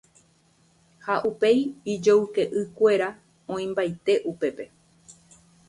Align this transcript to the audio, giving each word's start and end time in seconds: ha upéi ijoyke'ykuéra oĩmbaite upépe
ha 1.07 1.15
upéi 1.29 1.61
ijoyke'ykuéra 1.93 3.09
oĩmbaite 3.53 4.13
upépe 4.33 4.65